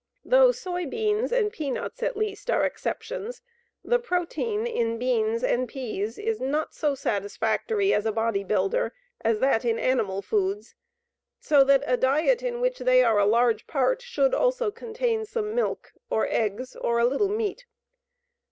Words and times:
Though 0.25 0.51
soy 0.51 0.87
beans 0.87 1.31
and 1.31 1.53
peanuts 1.53 2.01
at 2.01 2.17
least 2.17 2.49
are 2.49 2.65
exceptions, 2.65 3.43
the 3.83 3.99
protein 3.99 4.65
in 4.65 4.97
beans 4.97 5.43
and 5.43 5.67
peas 5.69 6.17
is 6.17 6.41
not 6.41 6.73
so 6.73 6.95
satisfactory 6.95 7.93
as 7.93 8.07
a 8.07 8.11
bodybuilder 8.11 8.93
as 9.23 9.37
that 9.41 9.63
in 9.63 9.77
animal 9.77 10.23
foods, 10.23 10.73
so 11.39 11.63
that 11.65 11.83
a 11.85 11.97
diet 11.97 12.41
in 12.41 12.61
which 12.61 12.79
they 12.79 13.03
are 13.03 13.19
a 13.19 13.27
large 13.27 13.67
part 13.67 14.01
should 14.01 14.31
contain 14.73 15.19
also 15.19 15.29
some 15.31 15.53
milk 15.53 15.93
or 16.09 16.27
eggs 16.27 16.75
or 16.75 16.97
a 16.97 17.05
little 17.05 17.29
meat. 17.29 17.67